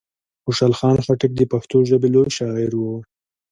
خوشحال 0.45 0.73
خان 0.79 0.95
خټک 1.05 1.31
د 1.35 1.41
پښتو 1.51 1.77
ژبي 1.89 2.09
لوی 2.13 2.29
شاعر 2.37 2.71
وو. 2.75 2.95